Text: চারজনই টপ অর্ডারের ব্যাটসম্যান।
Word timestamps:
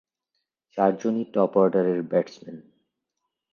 চারজনই 0.77 1.25
টপ 1.33 1.53
অর্ডারের 1.55 1.99
ব্যাটসম্যান। 2.03 2.57